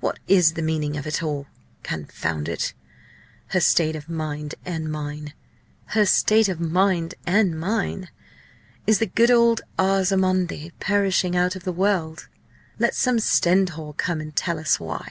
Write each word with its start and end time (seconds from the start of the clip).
What 0.00 0.18
is 0.28 0.52
the 0.52 0.60
meaning 0.60 0.98
of 0.98 1.06
it 1.06 1.22
all 1.22 1.46
confound 1.82 2.46
it! 2.46 2.74
her 3.46 3.60
state 3.60 3.96
of 3.96 4.06
mind 4.06 4.54
and 4.66 4.92
mine? 4.92 5.32
Is 5.96 6.22
the 6.26 7.08
good 9.14 9.30
old 9.30 9.62
ars 9.78 10.12
amandi 10.12 10.72
perishing 10.78 11.34
out 11.34 11.56
of 11.56 11.64
the 11.64 11.72
world? 11.72 12.28
Let 12.78 12.94
some 12.94 13.18
Stendhal 13.18 13.94
come 13.94 14.20
and 14.20 14.36
tell 14.36 14.58
us 14.58 14.78
why!" 14.78 15.10